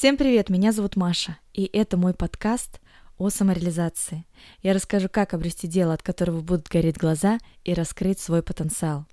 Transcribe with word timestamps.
Всем 0.00 0.16
привет, 0.16 0.48
меня 0.48 0.72
зовут 0.72 0.96
Маша, 0.96 1.36
и 1.52 1.64
это 1.64 1.98
мой 1.98 2.14
подкаст 2.14 2.80
о 3.18 3.28
самореализации. 3.28 4.24
Я 4.62 4.72
расскажу, 4.72 5.10
как 5.10 5.34
обрести 5.34 5.68
дело, 5.68 5.92
от 5.92 6.02
которого 6.02 6.40
будут 6.40 6.68
гореть 6.68 6.96
глаза, 6.96 7.38
и 7.64 7.74
раскрыть 7.74 8.18
свой 8.18 8.42
потенциал. 8.42 9.04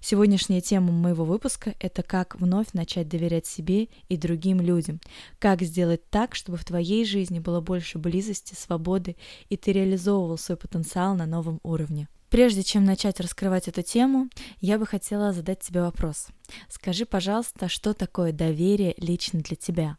Сегодняшняя 0.00 0.60
тема 0.60 0.92
моего 0.92 1.24
выпуска– 1.24 1.74
это 1.80 2.04
как 2.04 2.36
вновь 2.40 2.74
начать 2.74 3.08
доверять 3.08 3.46
себе 3.46 3.88
и 4.08 4.16
другим 4.16 4.60
людям. 4.60 5.00
Как 5.40 5.62
сделать 5.62 6.08
так, 6.10 6.36
чтобы 6.36 6.58
в 6.58 6.64
твоей 6.64 7.04
жизни 7.04 7.40
было 7.40 7.60
больше 7.60 7.98
близости, 7.98 8.54
свободы, 8.54 9.16
и 9.48 9.56
ты 9.56 9.72
реализовывал 9.72 10.38
свой 10.38 10.56
потенциал 10.56 11.16
на 11.16 11.26
новом 11.26 11.58
уровне. 11.64 12.06
Прежде 12.30 12.62
чем 12.62 12.84
начать 12.84 13.18
раскрывать 13.18 13.66
эту 13.66 13.82
тему, 13.82 14.28
я 14.60 14.78
бы 14.78 14.86
хотела 14.86 15.32
задать 15.32 15.58
тебе 15.58 15.82
вопрос. 15.82 16.28
Скажи, 16.68 17.04
пожалуйста, 17.04 17.68
что 17.68 17.94
такое 17.94 18.30
доверие 18.30 18.94
лично 18.98 19.40
для 19.40 19.56
тебя? 19.56 19.96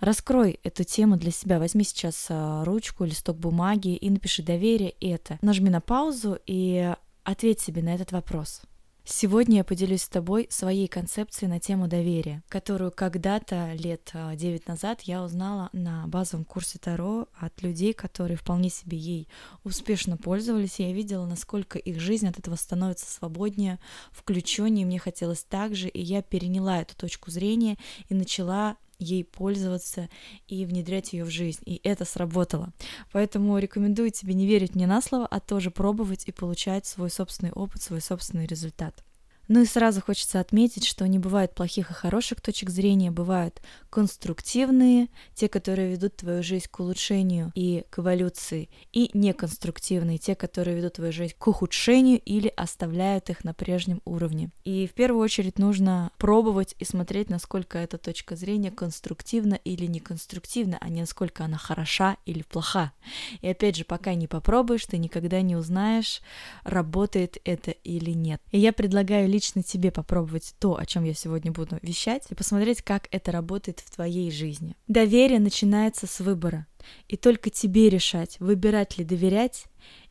Раскрой 0.00 0.60
эту 0.62 0.84
тему 0.84 1.16
для 1.16 1.30
себя. 1.30 1.58
Возьми 1.58 1.84
сейчас 1.84 2.26
а, 2.28 2.64
ручку, 2.64 3.04
листок 3.04 3.36
бумаги 3.38 3.94
и 3.94 4.10
напиши 4.10 4.42
доверие 4.42 4.94
это. 5.00 5.38
Нажми 5.42 5.70
на 5.70 5.80
паузу 5.80 6.38
и 6.46 6.94
ответь 7.24 7.60
себе 7.60 7.82
на 7.82 7.94
этот 7.94 8.12
вопрос. 8.12 8.62
Сегодня 9.10 9.56
я 9.56 9.64
поделюсь 9.64 10.02
с 10.02 10.08
тобой 10.08 10.48
своей 10.50 10.86
концепцией 10.86 11.48
на 11.48 11.58
тему 11.58 11.88
доверия, 11.88 12.42
которую 12.46 12.92
когда-то 12.92 13.72
лет 13.72 14.12
9 14.12 14.62
а, 14.66 14.70
назад 14.70 15.00
я 15.00 15.22
узнала 15.22 15.70
на 15.72 16.06
базовом 16.08 16.44
курсе 16.44 16.78
Таро 16.78 17.26
от 17.38 17.62
людей, 17.62 17.94
которые 17.94 18.36
вполне 18.36 18.68
себе 18.68 18.98
ей 18.98 19.26
успешно 19.64 20.18
пользовались. 20.18 20.78
Я 20.78 20.92
видела, 20.92 21.24
насколько 21.24 21.78
их 21.78 21.98
жизнь 21.98 22.28
от 22.28 22.38
этого 22.38 22.56
становится 22.56 23.10
свободнее, 23.10 23.78
включеннее. 24.12 24.84
Мне 24.84 24.98
хотелось 24.98 25.42
так 25.42 25.74
же, 25.74 25.88
и 25.88 26.02
я 26.02 26.20
переняла 26.20 26.82
эту 26.82 26.94
точку 26.94 27.30
зрения 27.30 27.78
и 28.10 28.14
начала 28.14 28.76
ей 28.98 29.24
пользоваться 29.24 30.08
и 30.46 30.64
внедрять 30.64 31.12
ее 31.12 31.24
в 31.24 31.30
жизнь. 31.30 31.62
И 31.64 31.80
это 31.84 32.04
сработало. 32.04 32.72
Поэтому 33.12 33.58
рекомендую 33.58 34.10
тебе 34.10 34.34
не 34.34 34.46
верить 34.46 34.74
мне 34.74 34.86
на 34.86 35.00
слово, 35.00 35.26
а 35.26 35.40
тоже 35.40 35.70
пробовать 35.70 36.24
и 36.26 36.32
получать 36.32 36.86
свой 36.86 37.10
собственный 37.10 37.52
опыт, 37.52 37.82
свой 37.82 38.00
собственный 38.00 38.46
результат. 38.46 39.04
Ну 39.48 39.62
и 39.62 39.64
сразу 39.64 40.02
хочется 40.02 40.40
отметить, 40.40 40.84
что 40.84 41.08
не 41.08 41.18
бывает 41.18 41.54
плохих 41.54 41.90
и 41.90 41.94
хороших 41.94 42.42
точек 42.42 42.68
зрения, 42.68 43.10
бывают 43.10 43.62
конструктивные, 43.88 45.08
те, 45.34 45.48
которые 45.48 45.90
ведут 45.90 46.16
твою 46.16 46.42
жизнь 46.42 46.66
к 46.70 46.80
улучшению 46.80 47.50
и 47.54 47.84
к 47.88 47.98
эволюции, 47.98 48.68
и 48.92 49.10
неконструктивные, 49.14 50.18
те, 50.18 50.34
которые 50.34 50.76
ведут 50.76 50.94
твою 50.94 51.12
жизнь 51.12 51.34
к 51.38 51.46
ухудшению 51.46 52.20
или 52.20 52.52
оставляют 52.56 53.30
их 53.30 53.42
на 53.42 53.54
прежнем 53.54 54.02
уровне. 54.04 54.50
И 54.64 54.86
в 54.86 54.92
первую 54.92 55.22
очередь 55.22 55.58
нужно 55.58 56.10
пробовать 56.18 56.74
и 56.78 56.84
смотреть, 56.84 57.30
насколько 57.30 57.78
эта 57.78 57.96
точка 57.96 58.36
зрения 58.36 58.70
конструктивна 58.70 59.54
или 59.54 59.86
неконструктивна, 59.86 60.76
а 60.78 60.90
не 60.90 61.00
насколько 61.00 61.44
она 61.44 61.56
хороша 61.56 62.18
или 62.26 62.42
плоха. 62.42 62.92
И 63.40 63.48
опять 63.48 63.76
же, 63.76 63.84
пока 63.84 64.12
не 64.14 64.26
попробуешь, 64.26 64.84
ты 64.84 64.98
никогда 64.98 65.40
не 65.40 65.56
узнаешь, 65.56 66.20
работает 66.64 67.38
это 67.44 67.70
или 67.70 68.10
нет. 68.10 68.42
И 68.50 68.58
я 68.58 68.74
предлагаю 68.74 69.26
лично 69.38 69.62
тебе 69.62 69.92
попробовать 69.92 70.52
то, 70.58 70.76
о 70.76 70.84
чем 70.84 71.04
я 71.04 71.14
сегодня 71.14 71.52
буду 71.52 71.78
вещать, 71.80 72.24
и 72.28 72.34
посмотреть, 72.34 72.82
как 72.82 73.06
это 73.12 73.30
работает 73.30 73.78
в 73.78 73.88
твоей 73.88 74.32
жизни. 74.32 74.74
Доверие 74.88 75.38
начинается 75.38 76.08
с 76.08 76.18
выбора. 76.18 76.66
И 77.06 77.16
только 77.16 77.48
тебе 77.48 77.88
решать, 77.88 78.40
выбирать 78.40 78.98
ли 78.98 79.04
доверять 79.04 79.66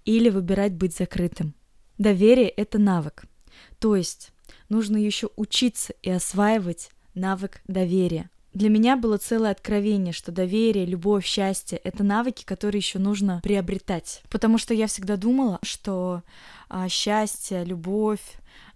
или 0.06 0.30
выбирать 0.30 0.72
быть 0.72 0.96
закрытым. 0.96 1.56
Доверие— 1.98 2.48
это 2.58 2.78
навык. 2.78 3.26
То 3.80 3.98
есть 3.98 4.32
нужно 4.70 4.96
еще 4.96 5.30
учиться 5.36 5.94
и 6.02 6.10
осваивать 6.10 6.92
навык 7.14 7.62
доверия. 7.68 8.30
Для 8.54 8.70
меня 8.70 8.96
было 8.96 9.18
целое 9.18 9.52
откровение, 9.52 10.14
что 10.14 10.32
доверие, 10.32 10.86
любовь, 10.86 11.26
счастье— 11.26 11.78
это 11.84 12.06
навыки, 12.06 12.46
которые 12.46 12.80
еще 12.80 12.98
нужно 12.98 13.42
приобретать. 13.44 14.24
Потому 14.30 14.58
что 14.58 14.74
я 14.74 14.88
всегда 14.88 15.18
думала, 15.18 15.60
что 15.64 16.24
а, 16.70 16.88
счастье, 16.88 17.66
любовь, 17.66 18.22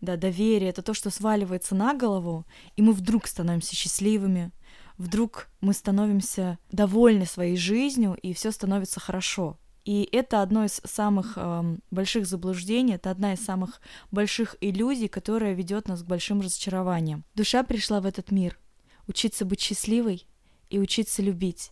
да, 0.02 0.18
доверие— 0.18 0.69
это 0.72 0.81
то, 0.81 0.94
что 0.94 1.09
сваливается 1.09 1.75
на 1.75 1.94
голову, 1.94 2.46
и 2.75 2.81
мы 2.81 2.94
вдруг 2.94 3.28
становимся 3.28 3.75
счастливыми, 3.75 4.52
вдруг 4.97 5.47
мы 5.62 5.74
становимся 5.74 6.58
довольны 6.72 7.25
своей 7.25 7.58
жизнью, 7.58 8.18
и 8.22 8.34
все 8.34 8.52
становится 8.52 9.00
хорошо. 9.00 9.58
И 9.84 10.08
это 10.12 10.41
одно 10.44 10.66
из 10.66 10.80
самых 10.86 11.34
э, 11.36 11.78
больших 11.90 12.28
заблуждений, 12.28 12.94
это 12.96 13.09
одна 13.09 13.34
из 13.34 13.44
самых 13.44 13.81
больших 14.12 14.56
иллюзий, 14.62 15.08
которая 15.08 15.53
ведет 15.53 15.88
нас 15.88 16.03
к 16.03 16.06
большим 16.06 16.41
разочарованиям. 16.41 17.24
Душа 17.34 17.64
пришла 17.64 18.00
в 18.00 18.06
этот 18.06 18.31
мир 18.31 18.59
учиться 19.08 19.44
быть 19.44 19.59
счастливой 19.59 20.28
и 20.70 20.80
учиться 20.80 21.22
любить. 21.22 21.72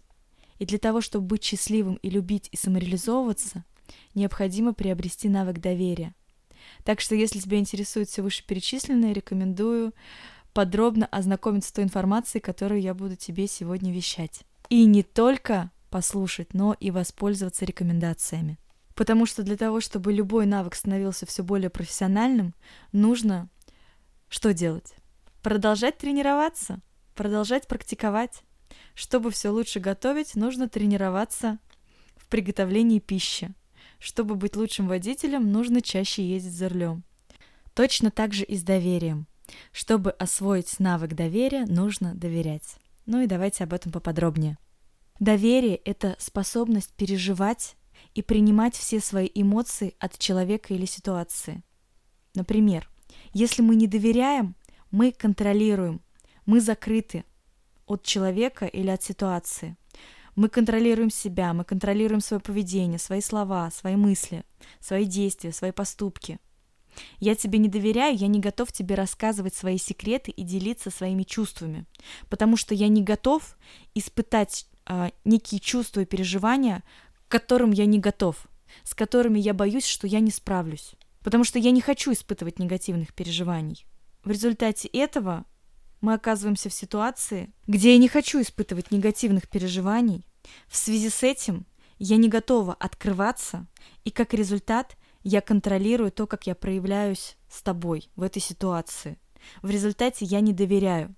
И 0.57 0.65
для 0.65 0.79
того, 0.79 1.01
чтобы 1.01 1.27
быть 1.27 1.43
счастливым 1.43 1.95
и 1.95 2.09
любить 2.09 2.49
и 2.51 2.57
самореализовываться, 2.57 3.63
необходимо 4.13 4.73
приобрести 4.73 5.29
навык 5.29 5.59
доверия. 5.59 6.15
Так 6.83 7.01
что, 7.01 7.15
если 7.15 7.39
тебя 7.39 7.57
интересует 7.57 8.09
все 8.09 8.21
вышеперечисленное, 8.21 9.13
рекомендую 9.13 9.93
подробно 10.53 11.05
ознакомиться 11.07 11.69
с 11.69 11.73
той 11.73 11.83
информацией, 11.83 12.41
которую 12.41 12.81
я 12.81 12.93
буду 12.93 13.15
тебе 13.15 13.47
сегодня 13.47 13.91
вещать. 13.91 14.41
И 14.69 14.85
не 14.85 15.03
только 15.03 15.71
послушать, 15.89 16.53
но 16.53 16.75
и 16.79 16.91
воспользоваться 16.91 17.65
рекомендациями. 17.65 18.59
Потому 18.95 19.25
что 19.25 19.43
для 19.43 19.55
того, 19.55 19.79
чтобы 19.79 20.11
любой 20.11 20.45
навык 20.45 20.75
становился 20.75 21.25
все 21.25 21.43
более 21.43 21.69
профессиональным, 21.69 22.53
нужно 22.91 23.49
что 24.27 24.53
делать? 24.53 24.93
Продолжать 25.41 25.97
тренироваться, 25.97 26.81
продолжать 27.15 27.67
практиковать. 27.67 28.43
Чтобы 28.93 29.31
все 29.31 29.49
лучше 29.49 29.79
готовить, 29.79 30.35
нужно 30.35 30.67
тренироваться 30.67 31.57
в 32.15 32.27
приготовлении 32.27 32.99
пищи. 32.99 33.53
Чтобы 33.99 34.35
быть 34.35 34.55
лучшим 34.55 34.87
водителем, 34.87 35.51
нужно 35.51 35.81
чаще 35.81 36.27
ездить 36.27 36.53
за 36.53 36.69
рулем. 36.69 37.03
Точно 37.73 38.11
так 38.11 38.33
же 38.33 38.45
и 38.45 38.55
с 38.55 38.63
доверием. 38.63 39.27
Чтобы 39.71 40.11
освоить 40.11 40.79
навык 40.79 41.13
доверия, 41.13 41.65
нужно 41.65 42.15
доверять. 42.15 42.77
Ну 43.05 43.21
и 43.21 43.27
давайте 43.27 43.63
об 43.63 43.73
этом 43.73 43.91
поподробнее. 43.91 44.57
Доверие— 45.19 45.75
это 45.85 46.15
способность 46.17 46.93
переживать 46.93 47.75
и 48.13 48.21
принимать 48.21 48.75
все 48.75 48.99
свои 48.99 49.29
эмоции 49.33 49.95
от 49.99 50.17
человека 50.17 50.73
или 50.73 50.85
ситуации. 50.85 51.61
Например, 52.35 52.89
если 53.33 53.61
мы 53.61 53.75
не 53.75 53.87
доверяем, 53.87 54.55
мы 54.91 55.11
контролируем, 55.11 56.01
мы 56.45 56.61
закрыты 56.61 57.25
от 57.85 58.03
человека 58.03 58.65
или 58.65 58.89
от 58.89 59.03
ситуации. 59.03 59.75
Мы 60.39 60.47
контролируем 60.47 61.09
себя, 61.09 61.53
мы 61.53 61.65
контролируем 61.65 62.21
свое 62.21 62.39
поведение, 62.39 62.97
свои 62.97 63.19
слова, 63.19 63.69
свои 63.71 63.97
мысли, 63.97 64.45
свои 64.79 65.03
действия, 65.03 65.51
свои 65.51 65.71
поступки. 65.71 66.39
Я 67.19 67.35
тебе 67.35 67.59
не 67.59 67.67
доверяю, 67.67 68.15
я 68.15 68.27
не 68.27 68.39
готов 68.39 68.71
тебе 68.71 68.95
рассказывать 68.95 69.53
свои 69.53 69.77
секреты 69.77 70.31
и 70.31 70.43
делиться 70.43 70.91
своими 70.91 71.23
чувствами, 71.23 71.85
потому 72.29 72.55
что 72.55 72.73
я 72.73 72.87
не 72.87 73.03
готов 73.03 73.57
испытать 73.95 74.65
а, 74.85 75.11
некие 75.25 75.59
чувства 75.59 75.99
и 75.99 76.05
переживания, 76.05 76.83
к 77.27 77.31
которым 77.31 77.71
я 77.71 77.85
не 77.85 77.99
готов, 77.99 78.47
с 78.85 78.93
которыми 78.93 79.39
я 79.39 79.53
боюсь, 79.53 79.85
что 79.85 80.07
я 80.07 80.21
не 80.21 80.31
справлюсь, 80.31 80.93
потому 81.21 81.43
что 81.43 81.59
я 81.59 81.71
не 81.71 81.81
хочу 81.81 82.13
испытывать 82.13 82.59
негативных 82.59 83.13
переживаний. 83.13 83.85
В 84.23 84.31
результате 84.31 84.87
этого 84.87 85.43
мы 86.01 86.13
оказываемся 86.13 86.69
в 86.69 86.73
ситуации, 86.73 87.53
где 87.67 87.93
я 87.93 87.97
не 87.97 88.07
хочу 88.07 88.41
испытывать 88.41 88.91
негативных 88.91 89.49
переживаний, 89.49 90.25
в 90.67 90.77
связи 90.77 91.09
с 91.09 91.23
этим 91.23 91.65
я 91.97 92.17
не 92.17 92.29
готова 92.29 92.73
открываться, 92.73 93.67
и 94.03 94.11
как 94.11 94.33
результат 94.33 94.97
я 95.23 95.41
контролирую 95.41 96.11
то, 96.11 96.27
как 96.27 96.47
я 96.47 96.55
проявляюсь 96.55 97.37
с 97.49 97.61
тобой 97.61 98.09
в 98.15 98.23
этой 98.23 98.41
ситуации. 98.41 99.19
В 99.61 99.69
результате 99.69 100.25
я 100.25 100.39
не 100.39 100.53
доверяю. 100.53 101.15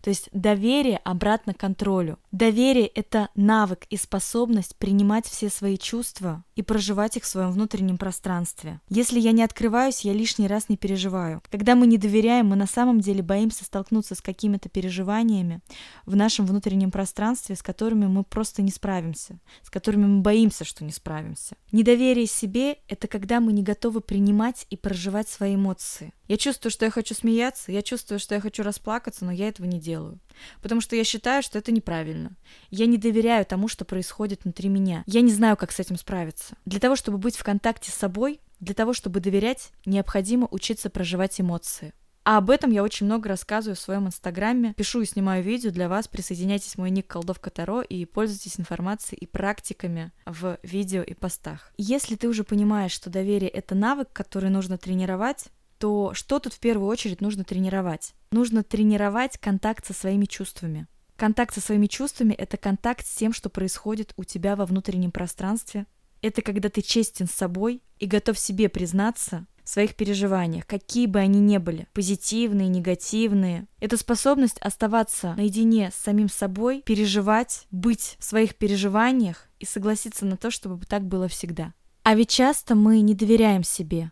То 0.00 0.10
есть 0.10 0.28
доверие 0.32 0.98
обратно 0.98 1.54
контролю. 1.54 2.18
Доверие— 2.32 2.86
это 2.94 3.28
навык 3.36 3.86
и 3.88 3.96
способность 3.96 4.76
принимать 4.76 5.26
все 5.26 5.48
свои 5.48 5.78
чувства 5.78 6.44
и 6.56 6.62
проживать 6.62 7.16
их 7.16 7.24
в 7.24 7.26
своем 7.26 7.52
внутреннем 7.52 7.98
пространстве. 7.98 8.80
Если 8.88 9.20
я 9.20 9.32
не 9.32 9.42
открываюсь, 9.42 10.00
я 10.00 10.12
лишний 10.12 10.48
раз 10.48 10.68
не 10.68 10.76
переживаю. 10.76 11.42
Когда 11.50 11.74
мы 11.74 11.86
не 11.86 11.98
доверяем, 11.98 12.46
мы 12.46 12.56
на 12.56 12.66
самом 12.66 13.00
деле 13.00 13.22
боимся 13.22 13.64
столкнуться 13.64 14.14
с 14.14 14.22
какими-то 14.22 14.68
переживаниями 14.68 15.60
в 16.06 16.16
нашем 16.16 16.46
внутреннем 16.46 16.90
пространстве, 16.90 17.56
с 17.56 17.62
которыми 17.62 18.06
мы 18.06 18.24
просто 18.24 18.62
не 18.62 18.70
справимся, 18.70 19.38
с 19.62 19.70
которыми 19.70 20.06
мы 20.06 20.20
боимся, 20.22 20.64
что 20.64 20.82
не 20.84 20.92
справимся. 20.92 21.56
Недоверие 21.72 22.26
себе— 22.26 22.78
это 22.88 23.06
когда 23.06 23.40
мы 23.40 23.52
не 23.52 23.62
готовы 23.62 24.00
принимать 24.00 24.66
и 24.70 24.76
проживать 24.76 25.28
свои 25.28 25.54
эмоции. 25.54 26.14
Я 26.28 26.38
чувствую, 26.38 26.72
что 26.72 26.84
я 26.84 26.90
хочу 26.90 27.14
смеяться, 27.14 27.70
я 27.70 27.82
чувствую, 27.82 28.18
что 28.18 28.34
я 28.34 28.40
хочу 28.40 28.62
расплакаться, 28.62 29.24
но 29.24 29.30
я 29.30 29.48
этого 29.48 29.66
не 29.66 29.78
делаю. 29.78 30.18
Потому 30.62 30.80
что 30.80 30.96
я 30.96 31.04
считаю, 31.04 31.42
что 31.42 31.58
это 31.58 31.72
неправильно. 31.72 32.32
Я 32.70 32.86
не 32.86 32.98
доверяю 32.98 33.44
тому, 33.46 33.68
что 33.68 33.84
происходит 33.84 34.44
внутри 34.44 34.68
меня. 34.68 35.04
Я 35.06 35.20
не 35.20 35.32
знаю, 35.32 35.56
как 35.56 35.72
с 35.72 35.80
этим 35.80 35.96
справиться. 35.96 36.45
Для 36.64 36.80
того, 36.80 36.96
чтобы 36.96 37.18
быть 37.18 37.36
в 37.36 37.44
контакте 37.44 37.90
с 37.90 37.94
собой, 37.94 38.40
для 38.60 38.74
того, 38.74 38.92
чтобы 38.92 39.20
доверять, 39.20 39.70
необходимо 39.84 40.48
учиться 40.50 40.90
проживать 40.90 41.40
эмоции. 41.40 41.92
А 42.26 42.38
об 42.38 42.50
этом 42.50 42.72
я 42.72 42.82
очень 42.82 43.06
много 43.06 43.28
рассказываю 43.28 43.76
в 43.76 43.80
своем 43.80 44.08
инстаграме. 44.08 44.74
Пишу 44.74 45.00
и 45.00 45.06
снимаю 45.06 45.44
видео 45.44 45.70
для 45.70 45.88
вас. 45.88 46.08
Присоединяйтесь 46.08 46.74
в 46.74 46.78
мой 46.78 46.90
ник 46.90 47.06
Колдовка 47.06 47.50
Таро 47.50 47.82
и 47.82 48.04
пользуйтесь 48.04 48.58
информацией 48.58 49.20
и 49.20 49.26
практиками 49.26 50.10
в 50.24 50.58
видео 50.64 51.02
и 51.02 51.14
постах. 51.14 51.72
Если 51.76 52.16
ты 52.16 52.26
уже 52.26 52.42
понимаешь, 52.42 52.90
что 52.90 53.10
доверие— 53.10 53.48
это 53.50 53.76
навык, 53.76 54.08
который 54.12 54.50
нужно 54.50 54.76
тренировать, 54.76 55.50
то 55.78 56.14
что 56.14 56.40
тут 56.40 56.54
в 56.54 56.58
первую 56.58 56.88
очередь 56.88 57.20
нужно 57.20 57.44
тренировать? 57.44 58.12
Нужно 58.32 58.64
тренировать 58.64 59.38
контакт 59.38 59.86
со 59.86 59.92
своими 59.92 60.24
чувствами. 60.24 60.88
Контакт 61.16 61.54
со 61.54 61.60
своими 61.60 61.86
чувствами— 61.86 62.34
это 62.34 62.56
контакт 62.56 63.06
с 63.06 63.14
тем, 63.14 63.32
что 63.32 63.50
происходит 63.50 64.12
у 64.16 64.24
тебя 64.24 64.56
во 64.56 64.66
внутреннем 64.66 65.12
пространстве. 65.12 65.86
Это 66.26 66.42
когда 66.42 66.68
ты 66.68 66.82
честен 66.82 67.28
с 67.28 67.30
собой 67.30 67.84
и 68.00 68.06
готов 68.06 68.36
себе 68.36 68.68
признаться 68.68 69.46
в 69.62 69.68
своих 69.68 69.94
переживаниях, 69.94 70.66
какие 70.66 71.06
бы 71.06 71.20
они 71.20 71.38
ни 71.38 71.58
были, 71.58 71.86
позитивные, 71.92 72.66
негативные. 72.66 73.68
Это 73.78 73.96
способность 73.96 74.58
оставаться 74.58 75.34
наедине 75.36 75.92
с 75.92 76.02
самим 76.02 76.28
собой, 76.28 76.82
переживать, 76.84 77.68
быть 77.70 78.16
в 78.18 78.24
своих 78.24 78.56
переживаниях 78.56 79.46
и 79.60 79.66
согласиться 79.66 80.26
на 80.26 80.36
то, 80.36 80.50
чтобы 80.50 80.84
так 80.84 81.06
было 81.06 81.28
всегда. 81.28 81.74
А 82.02 82.16
ведь 82.16 82.30
часто 82.30 82.74
мы 82.74 83.02
не 83.02 83.14
доверяем 83.14 83.62
себе. 83.62 84.10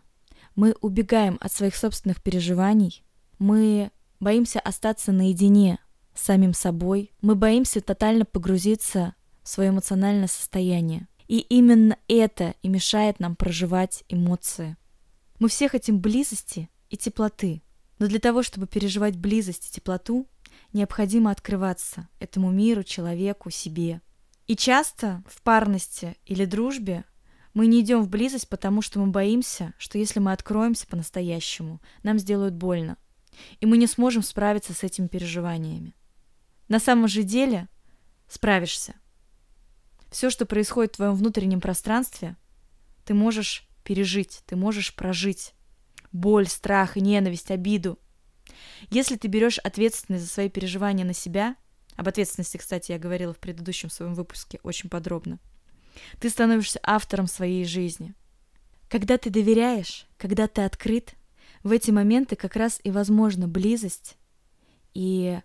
Мы 0.55 0.73
убегаем 0.79 1.37
от 1.41 1.51
своих 1.51 1.75
собственных 1.75 2.23
переживаний. 2.23 3.03
Мы 3.39 3.91
боимся 4.21 4.61
остаться 4.61 5.11
наедине 5.11 5.79
с 6.13 6.21
самим 6.21 6.53
собой. 6.53 7.11
Мы 7.19 7.35
боимся 7.35 7.81
тотально 7.81 8.23
погрузиться 8.23 9.15
в 9.43 9.49
свое 9.49 9.71
эмоциональное 9.71 10.29
состояние. 10.29 11.09
И 11.27 11.39
именно 11.39 11.97
это 12.07 12.55
и 12.61 12.69
мешает 12.69 13.19
нам 13.19 13.35
проживать 13.35 14.03
эмоции. 14.09 14.77
Мы 15.39 15.49
все 15.49 15.67
хотим 15.67 15.99
близости 15.99 16.69
и 16.89 16.97
теплоты, 16.97 17.61
но 17.99 18.07
для 18.07 18.19
того, 18.19 18.43
чтобы 18.43 18.67
переживать 18.67 19.17
близость 19.17 19.67
и 19.67 19.71
теплоту, 19.71 20.27
необходимо 20.73 21.31
открываться 21.31 22.07
этому 22.19 22.51
миру, 22.51 22.83
человеку, 22.83 23.49
себе. 23.49 24.01
И 24.47 24.55
часто 24.55 25.23
в 25.27 25.41
парности 25.41 26.15
или 26.25 26.45
дружбе 26.45 27.05
мы 27.53 27.67
не 27.67 27.79
идем 27.81 28.03
в 28.03 28.09
близость, 28.09 28.49
потому 28.49 28.81
что 28.81 28.99
мы 28.99 29.07
боимся, 29.07 29.73
что 29.77 29.97
если 29.97 30.19
мы 30.19 30.33
откроемся 30.33 30.85
по-настоящему, 30.87 31.81
нам 32.03 32.19
сделают 32.19 32.53
больно, 32.53 32.97
и 33.59 33.65
мы 33.65 33.77
не 33.77 33.87
сможем 33.87 34.21
справиться 34.21 34.73
с 34.73 34.83
этими 34.83 35.07
переживаниями. 35.07 35.95
На 36.67 36.79
самом 36.79 37.07
же 37.07 37.23
деле 37.23 37.67
справишься. 38.27 38.95
Все, 40.15 40.29
что 40.29 40.45
происходит 40.45 40.93
в 40.93 40.95
твоем 40.95 41.13
внутреннем 41.13 41.59
пространстве, 41.59 42.37
ты 43.03 43.13
можешь 43.13 43.67
пережить, 43.83 44.43
ты 44.45 44.55
можешь 44.55 44.95
прожить 44.95 45.53
боль, 46.13 46.47
страх, 46.47 46.95
ненависть, 46.95 47.51
обиду. 47.51 47.99
Если 48.89 49.17
ты 49.17 49.27
берешь 49.27 49.57
ответственность 49.57 50.23
за 50.23 50.29
свои 50.29 50.47
переживания 50.47 51.03
на 51.03 51.11
себя, 51.11 51.57
об 51.97 52.07
ответственности, 52.07 52.55
кстати, 52.55 52.93
я 52.93 52.97
говорила 52.97 53.33
в 53.33 53.39
предыдущем 53.39 53.89
своем 53.89 54.13
выпуске 54.13 54.61
очень 54.63 54.89
подробно, 54.89 55.37
ты 56.21 56.29
становишься 56.29 56.79
автором 56.81 57.27
своей 57.27 57.65
жизни. 57.65 58.13
Когда 58.87 59.17
ты 59.17 59.29
доверяешь, 59.29 60.07
когда 60.15 60.47
ты 60.47 60.61
открыт, 60.61 61.15
в 61.61 61.73
эти 61.73 61.91
моменты 61.91 62.37
как 62.37 62.55
раз 62.55 62.79
и 62.85 62.89
возможна 62.89 63.49
близость 63.49 64.15
и 64.93 65.41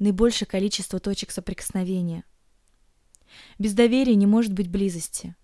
наибольшее 0.00 0.48
количество 0.48 0.98
точек 0.98 1.30
соприкосновения. 1.30 2.24
Без 3.58 3.72
доверия 3.74 4.14
не 4.14 4.26
может 4.26 4.52
быть 4.52 4.68
близости. 4.68 5.34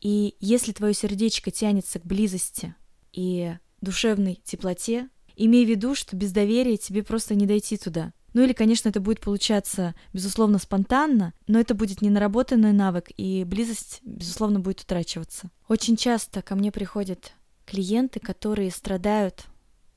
И 0.00 0.36
если 0.40 0.72
твое 0.72 0.94
сердечко 0.94 1.50
тянется 1.50 1.98
к 1.98 2.06
близости 2.06 2.74
и 3.12 3.54
душевной 3.80 4.40
теплоте, 4.44 5.08
имей 5.36 5.64
в 5.64 5.68
виду, 5.68 5.94
что 5.94 6.16
без 6.16 6.32
доверия 6.32 6.76
тебе 6.76 7.02
просто 7.02 7.34
не 7.34 7.46
дойти 7.46 7.76
туда. 7.76 8.12
Ну 8.32 8.42
или, 8.42 8.52
конечно, 8.52 8.88
это 8.88 9.00
будет 9.00 9.20
получаться, 9.20 9.94
безусловно, 10.12 10.58
спонтанно, 10.58 11.34
но 11.48 11.58
это 11.58 11.74
будет 11.74 12.00
не 12.00 12.10
наработанный 12.10 12.72
навык, 12.72 13.10
и 13.16 13.44
близость, 13.44 14.00
безусловно, 14.04 14.60
будет 14.60 14.82
утрачиваться. 14.82 15.50
Очень 15.68 15.96
часто 15.96 16.40
ко 16.40 16.54
мне 16.54 16.70
приходят 16.70 17.32
клиенты, 17.66 18.20
которые 18.20 18.70
страдают 18.70 19.46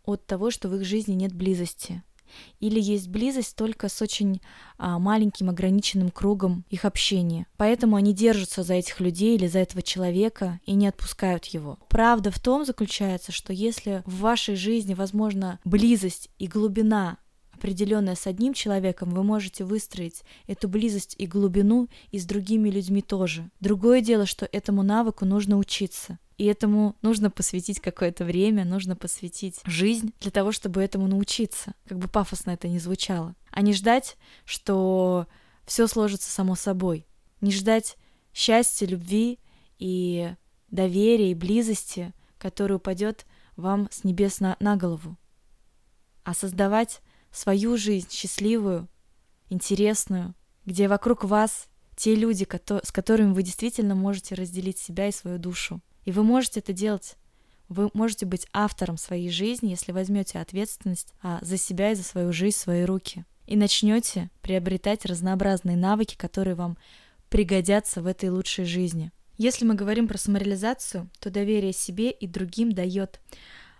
от 0.03 0.25
того, 0.25 0.50
что 0.50 0.68
в 0.68 0.75
их 0.75 0.86
жизни 0.86 1.13
нет 1.13 1.33
близости 1.33 2.03
или 2.60 2.80
есть 2.80 3.08
близость 3.08 3.56
только 3.56 3.90
с 3.90 4.02
очень 4.02 4.42
а, 4.78 5.00
маленьким 5.00 5.50
ограниченным 5.50 6.10
кругом 6.10 6.66
их 6.70 6.86
общения. 6.86 7.48
Поэтому 7.58 7.96
они 7.96 8.14
держатся 8.14 8.64
за 8.64 8.75
этих 8.75 9.00
людей 9.00 9.36
или 9.36 9.48
за 9.48 9.60
этого 9.60 9.81
человека 9.81 10.60
и 10.66 10.74
не 10.74 10.88
отпускают 10.88 11.46
его. 11.46 11.80
Правда 11.90 12.31
в 12.31 12.40
том 12.40 12.66
заключается, 12.66 13.31
что 13.31 13.54
если 13.54 14.04
в 14.06 14.20
вашей 14.20 14.56
жизни 14.56 14.94
возможна 14.94 15.60
близость 15.64 16.30
и 16.40 16.48
глубина 16.48 17.18
определенная 17.64 18.16
с 18.16 18.28
одним 18.28 18.54
человеком, 18.54 19.12
вы 19.12 19.24
можете 19.24 19.64
выстроить 19.64 20.24
эту 20.48 20.68
близость 20.68 21.16
и 21.18 21.25
глубину 21.25 21.88
и 22.12 22.20
с 22.20 22.25
другими 22.25 22.70
людьми 22.70 23.02
тоже. 23.02 23.50
Другое 23.62 24.02
дело, 24.02 24.25
что 24.25 24.48
этому 24.52 24.84
навыку 24.84 25.24
нужно 25.24 25.58
учиться. 25.58 26.20
И 26.38 26.45
этому 26.45 26.95
нужно 27.01 27.30
посвятить 27.30 27.80
какое-то 27.80 28.25
время, 28.25 28.65
нужно 28.65 28.95
посвятить 28.95 29.59
жизнь 29.65 30.13
для 30.19 30.31
того, 30.31 30.51
чтобы 30.51 30.81
этому 30.81 31.07
научиться. 31.07 31.74
Как 31.88 32.00
бы 32.00 32.07
пафосно 32.07 32.51
это 32.51 32.68
ни 32.68 32.80
звучало. 32.80 33.35
А 33.51 33.62
не 33.62 33.74
ждать, 33.74 34.18
что 34.45 35.27
все 35.65 35.88
сложится 35.88 36.30
само 36.30 36.56
собой. 36.56 37.06
Не 37.41 37.51
ждать 37.51 37.97
счастья, 38.33 38.88
любви 38.88 39.39
и 39.77 40.33
доверия 40.69 41.31
и 41.31 41.35
близости, 41.35 42.13
которая 42.38 42.77
упадет 42.77 43.25
вам 43.56 43.88
с 43.91 44.03
небес 44.03 44.39
на, 44.39 44.57
на 44.59 44.75
голову. 44.75 45.18
А 46.24 46.33
создавать 46.33 47.01
свою 47.31 47.77
жизнь 47.77 48.09
счастливую, 48.09 48.88
интересную, 49.50 50.33
где 50.65 50.88
вокруг 50.88 51.24
вас 51.24 51.68
те 51.95 52.15
люди, 52.15 52.47
с 52.83 52.91
которыми 52.91 53.33
вы 53.33 53.44
действительно 53.44 53.94
можете 53.94 54.36
разделить 54.36 54.79
себя 54.79 55.07
и 55.07 55.12
свою 55.12 55.38
душу. 55.38 55.81
И 56.05 56.11
вы 56.11 56.23
можете 56.23 56.59
это 56.59 56.73
делать. 56.73 57.15
Вы 57.69 57.89
можете 57.94 58.25
быть 58.25 58.47
автором 58.53 58.97
своей 58.97 59.29
жизни, 59.29 59.69
если 59.69 59.91
возьмете 59.91 60.39
ответственность 60.39 61.13
а, 61.21 61.39
за 61.41 61.57
себя 61.57 61.91
и 61.91 61.95
за 61.95 62.03
свою 62.03 62.33
жизнь 62.33 62.57
в 62.57 62.61
свои 62.61 62.83
руки. 62.83 63.25
И 63.47 63.55
начнете 63.55 64.29
приобретать 64.41 65.05
разнообразные 65.05 65.77
навыки, 65.77 66.15
которые 66.15 66.55
вам 66.55 66.77
пригодятся 67.29 68.01
в 68.01 68.07
этой 68.07 68.29
лучшей 68.29 68.65
жизни. 68.65 69.11
Если 69.38 69.65
мы 69.65 69.73
говорим 69.73 70.07
про 70.07 70.17
самореализацию, 70.17 71.09
то 71.19 71.31
доверие 71.31 71.73
себе 71.73 72.11
и 72.11 72.27
другим 72.27 72.71
дает 72.71 73.19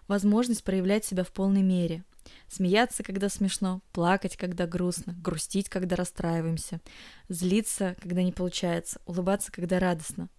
возможность 0.08 0.64
проявлять 0.64 1.06
себя 1.06 1.24
в 1.24 1.32
полной 1.32 1.62
мере. 1.62 2.04
Смеяться, 2.48 3.04
когда 3.04 3.30
смешно, 3.30 3.82
плакать, 3.92 4.38
когда 4.38 4.66
грустно, 4.66 5.14
грустить, 5.22 5.70
когда 5.70 5.96
расстраиваемся, 5.96 6.80
злиться, 7.28 7.96
когда 8.02 8.24
не 8.24 8.32
получается, 8.32 9.02
улыбаться, 9.06 9.52
когда 9.52 9.80
радостно. 9.80 10.30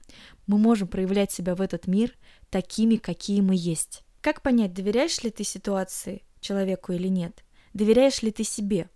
Мы 0.46 0.58
можем 0.58 0.88
проявлять 0.88 1.32
себя 1.32 1.54
в 1.54 1.60
этот 1.60 1.86
мир 1.86 2.14
такими, 2.50 2.96
какие 2.96 3.40
мы 3.40 3.54
есть. 3.56 4.02
Как 4.20 4.42
понять, 4.42 4.72
доверяешь 4.72 5.22
ли 5.22 5.30
ты 5.30 5.44
ситуации 5.44 6.22
человеку 6.40 6.92
или 6.92 7.08
нет? 7.08 7.44
Доверяешь 7.74 8.22
ли 8.22 8.30
ты 8.30 8.44
себе? 8.44 8.88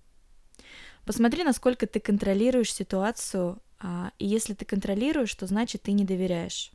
Посмотри, 1.05 1.45
насколько 1.45 1.87
ты 1.87 2.01
контролируешь 2.01 2.73
ситуацию, 2.73 3.61
а, 3.81 4.13
и 4.19 4.27
если 4.27 4.55
ты 4.55 4.65
контролируешь, 4.65 5.35
то 5.35 5.47
значит 5.47 5.83
ты 5.83 5.93
не 5.93 6.05
доверяешь. 6.05 6.71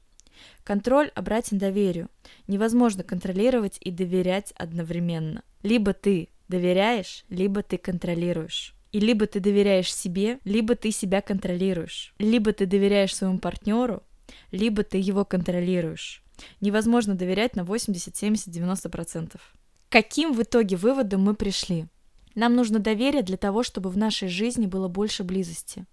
Контроль 0.64 1.10
обратен 1.16 1.58
доверию. 1.58 2.10
Невозможно 2.48 3.04
контролировать 3.04 3.78
и 3.80 3.92
доверять 3.92 4.54
одновременно. 4.58 5.44
Либо 5.62 5.94
ты 5.94 6.30
доверяешь, 6.48 7.26
либо 7.30 7.64
ты 7.64 7.78
контролируешь. 7.78 8.76
И 8.92 9.00
либо 9.00 9.26
ты 9.26 9.40
доверяешь 9.40 9.94
себе, 9.94 10.40
либо 10.44 10.76
ты 10.76 10.92
себя 10.92 11.22
контролируешь. 11.22 12.14
Либо 12.20 12.54
ты 12.54 12.66
доверяешь 12.66 13.16
своему 13.16 13.40
партнеру, 13.40 14.04
либо 14.52 14.84
ты 14.84 14.98
его 15.00 15.26
контролируешь. 15.26 16.24
Невозможно 16.62 17.16
доверять 17.16 17.56
на 17.56 17.64
80, 17.64 18.16
70, 18.16 18.50
90 18.50 18.90
процентов. 18.90 19.54
Каким 19.90 20.34
в 20.34 20.42
итоге 20.42 20.76
выводом 20.76 21.22
мы 21.22 21.34
пришли? 21.34 21.88
Нам 22.36 22.56
нужно 22.56 22.80
доверие 22.80 23.22
для 23.22 23.38
того, 23.38 23.64
чтобы 23.64 23.90
в 23.90 23.98
нашей 23.98 24.28
жизни 24.28 24.66
было 24.66 24.88
больше 24.88 25.24
близости, 25.24 25.86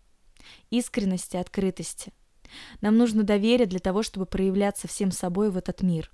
искренности, 0.70 1.36
открытости. 1.36 2.12
Нам 2.80 2.96
нужно 2.96 3.22
доверие 3.22 3.66
для 3.66 3.78
того, 3.78 4.02
чтобы 4.02 4.26
проявляться 4.26 4.88
всем 4.88 5.10
собой 5.10 5.50
в 5.50 5.56
этот 5.56 5.82
мир. 5.82 6.10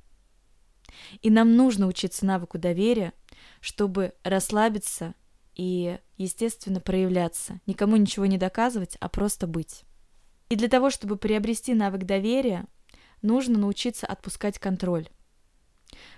И 1.23 1.31
нам 1.31 1.57
нужно 1.57 1.87
учиться 1.87 2.25
навыку 2.26 2.59
доверия, 2.59 3.12
чтобы 3.61 4.12
расслабиться 4.23 5.14
и, 5.55 5.99
естественно, 6.16 6.81
проявляться. 6.81 7.61
Никому 7.66 7.97
ничего 7.97 8.26
не 8.26 8.38
доказывать, 8.38 8.97
а 9.00 9.09
просто 9.09 9.47
быть. 9.47 9.85
И 10.49 10.57
для 10.57 10.69
того, 10.69 10.90
чтобы 10.90 11.16
приобрести 11.16 11.75
навык 11.75 12.05
доверия, 12.05 12.66
нужно 13.23 13.59
научиться 13.59 14.07
отпускать 14.07 14.59
контроль. 14.59 15.09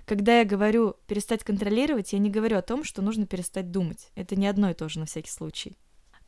Когда 0.04 0.40
я 0.40 0.44
говорю 0.44 0.96
перестать 1.06 1.44
контролировать, 1.44 2.12
я 2.12 2.18
не 2.18 2.30
говорю 2.30 2.58
о 2.58 2.62
том, 2.62 2.84
что 2.84 3.02
нужно 3.02 3.26
перестать 3.26 3.70
думать. 3.70 4.10
Это 4.14 4.36
не 4.36 4.46
одно 4.46 4.70
и 4.70 4.74
то 4.74 4.88
же 4.88 4.98
на 4.98 5.06
всякий 5.06 5.30
случай. 5.30 5.76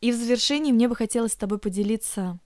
И 0.01 0.13
в 0.13 0.17
завершении 0.17 0.73
мне 0.73 0.89
бы 0.89 0.97
хотелось 0.97 1.33
с 1.33 1.37
тобой 1.37 1.59
поделиться 1.59 2.39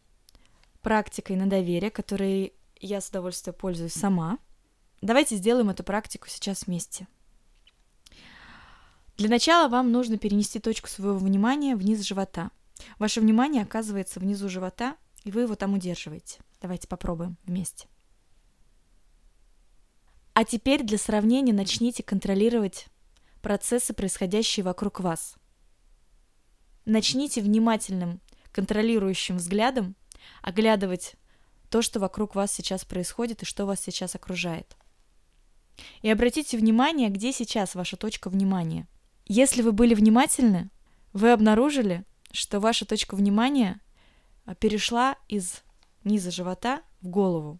практикой 0.83 1.37
на 1.37 1.47
доверие, 1.47 1.91
которой 1.91 2.55
я 2.81 3.01
с 3.01 3.09
удовольствием 3.09 3.57
пользуюсь 3.57 3.93
сама. 3.93 4.39
Давайте 5.05 5.37
сделаем 5.37 5.69
эту 5.69 5.85
практику 5.85 6.29
сейчас 6.31 6.67
вместе. 6.67 7.07
Для 9.19 9.29
начала 9.29 9.69
вам 9.69 9.93
нужно 9.93 10.17
перенести 10.17 10.61
точку 10.61 10.89
своего 10.89 11.19
внимания 11.19 11.77
вниз 11.77 12.01
живота. 12.01 12.51
Ваше 12.99 13.21
внимание 13.21 13.65
оказывается 13.65 14.19
внизу 14.19 14.49
живота, 14.49 14.97
и 15.23 15.31
вы 15.31 15.43
его 15.43 15.57
там 15.57 15.75
удерживаете. 15.75 16.41
Давайте 16.63 16.89
попробуем 16.89 17.37
вместе. 17.45 17.87
А 20.33 20.43
теперь 20.43 20.83
для 20.83 20.97
сравнения 20.97 21.53
начните 21.53 22.03
контролировать 22.03 22.87
процессы, 23.43 23.93
происходящие 23.93 24.65
вокруг 24.65 25.01
вас. 25.01 25.35
Начните 26.87 27.43
внимательным, 27.43 28.23
контролирующим 28.53 29.37
взглядом 29.37 29.97
оглядывать 30.41 31.17
то, 31.69 31.83
что 31.83 32.01
вокруг 32.01 32.35
вас 32.35 32.51
сейчас 32.53 32.87
происходит 32.87 33.43
и 33.43 33.47
что 33.47 33.67
вас 33.67 33.83
сейчас 33.83 34.15
окружает. 34.15 34.79
И 36.03 36.11
обратите 36.11 36.57
внимание, 36.57 37.09
где 37.09 37.33
сейчас 37.33 37.75
ваша 37.75 37.97
точка 37.97 38.31
внимания. 38.31 38.87
Если 39.27 39.63
вы 39.63 39.73
были 39.73 39.95
внимательны, 39.95 40.71
вы 41.13 41.33
обнаружили, 41.33 42.05
что 42.31 42.61
ваша 42.61 42.85
точка 42.85 43.15
внимания 43.15 43.81
а, 44.45 44.55
перешла 44.55 45.17
из 45.29 45.63
низа 46.03 46.31
живота 46.31 46.83
в 47.01 47.09
голову. 47.09 47.59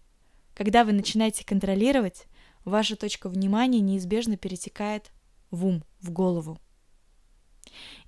Когда 0.55 0.85
вы 0.85 0.93
начинаете 0.93 1.45
контролировать, 1.45 2.27
ваша 2.65 2.97
точка 2.97 3.29
внимания 3.29 3.81
неизбежно 3.81 4.37
перетекает 4.37 5.11
в 5.51 5.67
ум, 5.67 5.85
в 6.01 6.11
голову. 6.11 6.59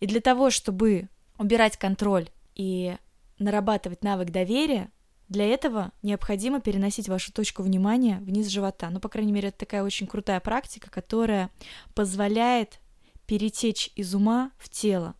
И 0.00 0.06
для 0.06 0.20
того, 0.20 0.50
чтобы 0.50 1.08
убирать 1.38 1.76
контроль 1.76 2.28
и 2.54 2.96
нарабатывать 3.38 4.02
навык 4.02 4.30
доверия, 4.30 4.90
для 5.28 5.44
этого 5.46 5.92
необходимо 6.02 6.60
переносить 6.60 7.08
вашу 7.08 7.32
точку 7.32 7.62
внимания 7.62 8.18
вниз 8.20 8.46
живота. 8.46 8.90
Ну, 8.90 9.00
по 9.00 9.08
крайней 9.08 9.32
мере, 9.32 9.48
это 9.48 9.58
такая 9.58 9.82
очень 9.82 10.06
крутая 10.06 10.38
практика, 10.40 10.90
которая 10.90 11.50
позволяет 11.94 12.80
перетечь 13.26 13.90
из 13.96 14.14
ума 14.14 14.52
в 14.56 14.68
тело, 14.68 15.16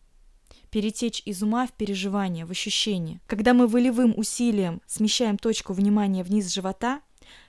перетечь 0.69 1.21
из 1.25 1.43
ума 1.43 1.67
в 1.67 1.73
переживание, 1.73 2.45
в 2.45 2.51
ощущение. 2.51 3.19
Когда 3.27 3.53
мы 3.53 3.67
волевым 3.67 4.13
усилием 4.17 4.81
смещаем 4.87 5.37
точку 5.37 5.73
внимания 5.73 6.23
вниз 6.23 6.53
живота, 6.53 7.01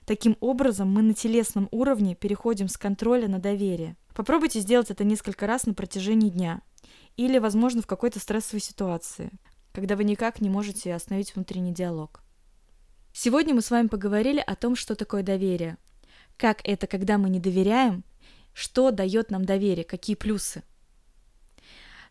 таким 0.05 0.37
образом 0.41 0.91
мы 0.91 1.03
на 1.03 1.15
телесном 1.15 1.69
уровне 1.71 2.17
переходим 2.17 2.69
с 2.69 2.77
контроля 2.77 3.29
на 3.29 3.39
доверие. 3.39 3.97
Попробуйте 4.15 4.59
сделать 4.59 4.91
это 4.91 5.05
несколько 5.05 5.47
раз 5.47 5.67
на 5.67 5.75
протяжении 5.75 6.29
дня 6.29 6.61
или, 7.17 7.39
возможно, 7.39 7.83
в 7.83 7.87
какой-то 7.87 8.19
стрессовой 8.19 8.61
ситуации, 8.61 9.31
когда 9.73 9.95
вы 9.95 10.03
никак 10.03 10.41
не 10.41 10.51
можете 10.51 10.93
остановить 10.93 11.37
внутренний 11.37 11.73
диалог. 11.73 12.23
Сегодня 13.21 13.53
мы 13.53 13.63
с 13.63 13.73
вами 13.73 13.89
поговорили 13.89 14.39
о 14.39 14.55
том, 14.55 14.77
что 14.77 14.95
такое 14.95 15.25
доверие, 15.25 15.77
как 16.37 16.61
это, 16.63 16.87
когда 16.87 17.19
мы 17.19 17.29
не 17.29 17.41
доверяем, 17.41 18.05
что 18.53 18.93
дает 18.93 19.33
нам 19.33 19.45
доверие, 19.45 19.85
какие 19.85 20.15
плюсы. 20.15 20.63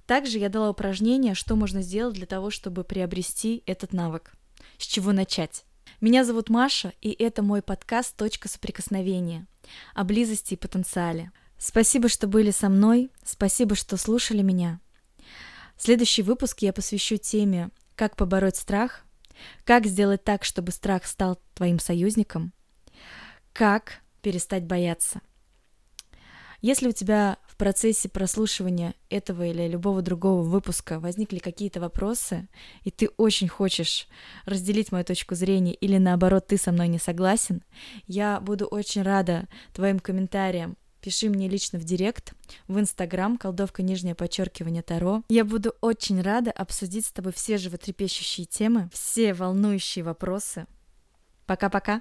Также 0.05 0.37
я 0.37 0.49
дала 0.49 0.69
упражнение, 0.69 1.33
что 1.33 1.55
можно 1.55 1.81
сделать 1.81 2.15
для 2.15 2.25
того, 2.25 2.49
чтобы 2.49 2.83
приобрести 2.83 3.63
этот 3.65 3.93
навык. 3.93 4.33
С 4.77 4.85
чего 4.85 5.13
начать? 5.13 5.63
Меня 6.01 6.25
зовут 6.25 6.49
Маша, 6.49 6.91
и 6.99 7.11
это 7.11 7.41
мой 7.41 7.61
подкаст 7.61 8.17
«Точка 8.17 8.49
соприкосновения» 8.49 9.47
о 9.95 10.03
близости 10.03 10.55
и 10.55 10.57
потенциале. 10.57 11.31
Спасибо, 11.57 12.09
что 12.09 12.27
были 12.27 12.51
со 12.51 12.67
мной, 12.67 13.11
спасибо, 13.23 13.75
что 13.75 13.95
слушали 13.95 14.41
меня. 14.41 14.81
Следующий 15.77 16.23
выпуск 16.23 16.59
я 16.63 16.73
посвящу 16.73 17.15
теме 17.15 17.69
«Как 17.95 18.17
побороть 18.17 18.57
страх», 18.57 19.06
как 19.63 19.85
сделать 19.85 20.23
так, 20.23 20.43
чтобы 20.43 20.71
страх 20.71 21.05
стал 21.05 21.39
твоим 21.53 21.79
союзником, 21.79 22.53
как 23.53 24.01
перестать 24.21 24.65
бояться. 24.65 25.21
Если 26.61 26.87
у 26.87 26.91
тебя 26.91 27.37
в 27.47 27.55
процессе 27.55 28.09
прослушивания 28.09 28.95
этого 29.09 29.43
или 29.43 29.67
любого 29.67 30.01
другого 30.01 30.41
выпуска 30.41 30.99
возникли 30.99 31.37
какие-то 31.37 31.79
вопросы, 31.79 32.47
и 32.83 32.89
ты 32.89 33.09
очень 33.17 33.47
хочешь 33.47 34.07
разделить 34.45 34.91
мою 34.91 35.05
точку 35.05 35.35
зрения, 35.35 35.73
или 35.73 35.97
наоборот, 35.97 36.47
ты 36.47 36.57
со 36.57 36.71
мной 36.71 36.87
не 36.87 36.97
согласен, 36.97 37.63
я 38.07 38.39
буду 38.39 38.65
очень 38.65 39.03
рада 39.03 39.47
твоим 39.73 39.99
комментариям 39.99 40.77
пиши 41.01 41.29
мне 41.29 41.47
лично 41.47 41.79
в 41.79 41.83
директ, 41.83 42.33
в 42.67 42.79
Инстаграм, 42.79 43.37
колдовка 43.37 43.83
нижнее 43.83 44.15
подчеркивание 44.15 44.83
Таро. 44.83 45.23
Я 45.29 45.45
буду 45.45 45.73
очень 45.81 46.21
рада 46.21 46.51
обсудить 46.51 47.05
с 47.05 47.11
тобой 47.11 47.33
все 47.33 47.57
животрепещущие 47.57 48.45
темы, 48.45 48.89
все 48.93 49.33
волнующие 49.33 50.03
вопросы. 50.03 50.65
Пока-пока! 51.45 51.95